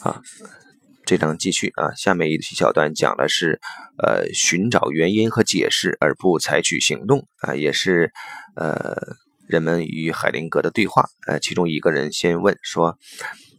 [0.00, 0.20] 啊，
[1.04, 3.60] 这章继续啊，下面一小段讲的是
[3.98, 8.12] 呃寻找原因和解释而不采取行动啊，也是
[8.54, 11.06] 呃人们与海灵格的对话。
[11.26, 12.98] 呃，其中一个人先问说。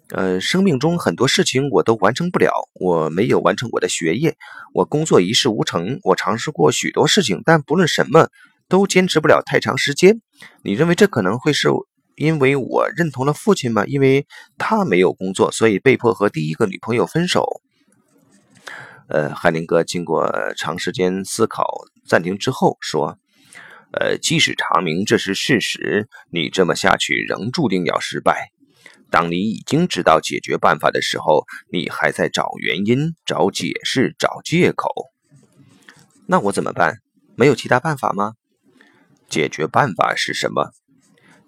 [0.09, 2.49] 呃，生命中很多事情我都完成不了。
[2.75, 4.37] 我没有完成我的学业，
[4.73, 5.99] 我工作一事无成。
[6.01, 8.29] 我尝试过许多事情，但不论什么
[8.69, 10.21] 都坚持不了太长时间。
[10.63, 11.67] 你认为这可能会是
[12.17, 13.85] 因为我认同了父亲吗？
[13.85, 14.25] 因为
[14.57, 17.61] 他没有工作，所以被迫和第一个女朋友分手。
[19.07, 20.27] 呃，海林哥经过
[20.57, 21.63] 长时间思考，
[22.07, 23.19] 暂停之后说
[23.93, 28.49] ：“呃，即使查明这是事实，你这么下去仍注定要失败。”
[29.09, 34.89] 当你已经知道解决办法的时候，你还在找原因、找解释、找借口。
[36.25, 36.97] 那我怎么办？
[37.35, 38.33] 没有其他办法吗？
[39.29, 40.71] 解决办法是什么？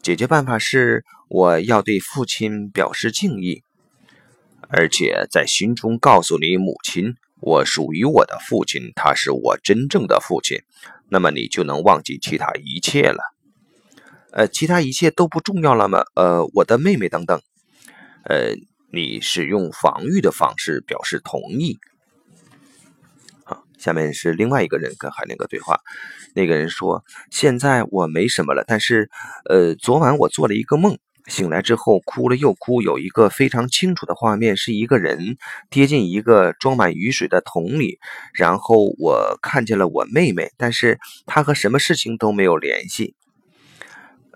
[0.02, 3.64] 解决办法是我要对父亲表示敬意，
[4.70, 10.60] 而且在心中告诉你母亲，我属于我的父亲，他是我真正的父亲。
[11.10, 13.20] 那么你就能忘记其他一切了。
[14.32, 16.04] 呃，其他一切都不重要了吗？
[16.16, 17.42] 呃，我的妹妹等等。
[18.24, 18.54] 呃，
[18.92, 21.80] 你是用防御的方式表示同意。
[23.80, 25.80] 下面是另外一个人跟海灵格对话。
[26.36, 29.10] 那个人说：“现在我没什么了，但是，
[29.50, 32.82] 呃，昨晚我做了一个梦，醒来之后哭了又哭。
[32.84, 35.38] 有一个非常清楚的画面，是一个人
[35.72, 37.98] 跌进一个装满雨水的桶里，
[38.34, 43.16] 然后我看见了我妹妹，但是她和什么事情都没有联系。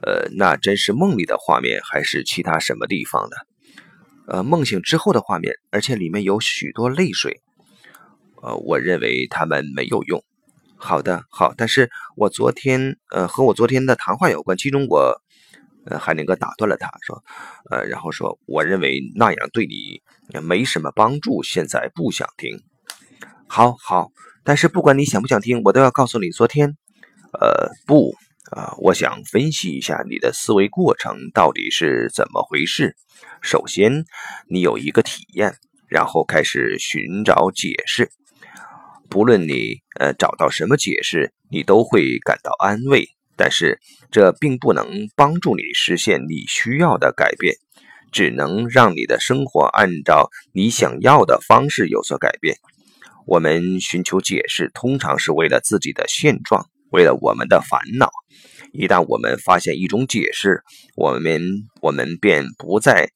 [0.01, 3.35] 呃，那真是梦里的画面，还是其他什么地方的？”
[4.25, 7.42] 呃，梦醒之后的画面，而且里面有许多泪水。
[8.43, 10.21] 呃，我认为他们没有用。
[10.75, 14.57] 好的，好，但是我昨天，呃，和我昨天的谈话有关。
[14.57, 15.21] 其中，我，
[15.85, 17.23] 呃，海宁哥打断了他，说，
[17.71, 20.01] 呃，然后说，我认为那样对你
[20.41, 22.61] 没什么帮助，现在不想听。
[23.47, 24.11] 好好，
[24.43, 26.75] 但是不管你想不想听，我都要告诉你，昨天，
[27.39, 28.13] 呃，不。
[28.51, 32.95] 啊，我想分析一下你的思维过程到底是怎么回事。
[33.41, 34.05] 首先，
[34.47, 35.55] 你有一个体验，
[35.87, 38.11] 然后开始寻找解释。
[39.13, 43.07] 不论你呃找到什么解释，你都会感到安慰。
[43.37, 43.79] 但是
[44.09, 47.53] 这并不能帮助你实现你需要的改变，
[48.11, 52.57] 只能让你的生活按照你想要的方式有所改变。
[53.27, 56.65] 我们寻求解释，通常是为了自己的现状。
[56.89, 58.09] 为了我们的烦恼，
[58.71, 60.63] 一旦我们发现一种解释，
[60.95, 61.43] 我们
[61.83, 63.11] 我们便不再，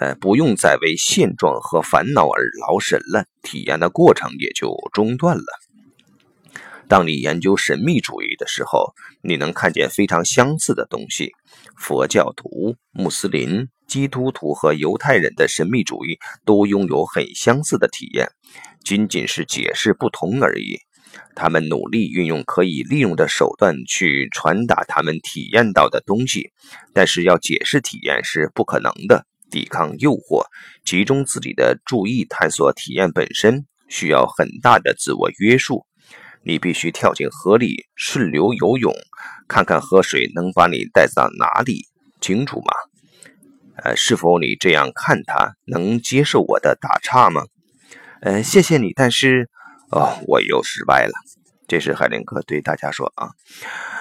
[0.00, 5.44] 呃，不用再为现状和烦恼而劳神了，体验的过程也就中断了。
[6.86, 11.32] 当你研究神秘主义的时候，你能看见非常相似的东西。
[11.78, 18.28] 佛教徒、穆斯林、基督徒和犹太人的神秘主义都拥有很相似的体验，
[18.84, 20.78] 仅仅是解释不同而已。
[21.34, 26.50] 他们努力运用可以利用的手段去传达他们体验到的东西，
[26.92, 29.24] 但是要解释体验是不可能的。
[29.54, 30.46] 抵抗诱惑，
[30.84, 35.86] 集中自己的注意探索体验本身，需要很大的自我约束。
[36.42, 38.92] 你必须跳进河里顺流游泳，
[39.46, 41.86] 看看河水能把你带到哪里，
[42.20, 42.72] 清楚吗？
[43.76, 47.44] 呃，是否你这样看他能接受我的打岔吗？
[48.22, 49.48] 呃，谢谢你，但是。
[49.90, 51.12] 哦，我又失败了。
[51.66, 53.30] 这是海林克对大家说啊，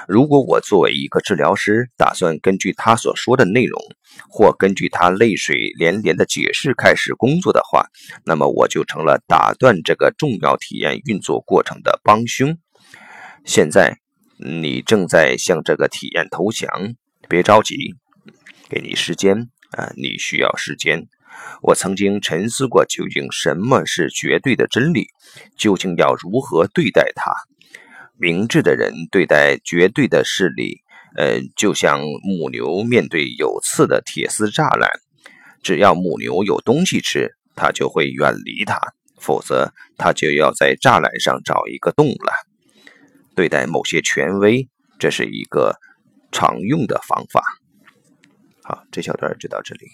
[0.07, 3.81] 如果我作为一个治疗师，打算根据他所说的内容，
[4.29, 7.87] 或根据他泪水连连的解释开始工作的话，
[8.25, 12.57] 那么我就成了打断这个重要体验运作过程的帮凶。
[13.45, 13.97] 现在
[14.37, 16.69] 你正在向这个体验投降，
[17.29, 17.95] 别着急，
[18.69, 21.07] 给你时间啊，你需要时间。
[21.61, 25.07] 我曾经沉思过，究竟什么是绝对的真理？
[25.57, 27.31] 究竟要如何对待它？
[28.17, 30.81] 明智的人对待绝对的势力，
[31.15, 34.89] 呃，就像母牛面对有刺的铁丝栅栏。
[35.61, 38.77] 只要母牛有东西吃，它就会远离它；
[39.17, 42.31] 否则，它就要在栅栏上找一个洞了。
[43.35, 44.67] 对待某些权威，
[44.99, 45.75] 这是一个
[46.31, 47.41] 常用的方法。
[48.63, 49.87] 好，这小段就到这里。